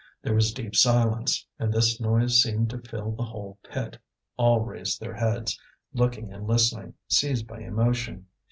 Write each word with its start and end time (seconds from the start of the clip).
There 0.23 0.33
was 0.33 0.51
deep 0.51 0.75
silence, 0.75 1.45
and 1.59 1.71
this 1.71 2.01
noise 2.01 2.41
seemed 2.41 2.71
to 2.71 2.79
fill 2.79 3.11
the 3.11 3.21
whole 3.21 3.59
pit; 3.63 3.99
all 4.35 4.61
raised 4.61 4.99
their 4.99 5.13
heads, 5.13 5.61
looking 5.93 6.33
and 6.33 6.47
listening, 6.47 6.95
seized 7.07 7.45
by 7.45 7.59
emotion. 7.59 8.25